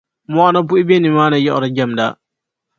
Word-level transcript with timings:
mɔɣu 0.33 0.49
ni 0.53 0.61
buhi 0.67 0.81
be 0.87 0.95
nimaani 0.99 1.37
n-yiɣiri 1.39 1.69
jamda. 1.75 2.07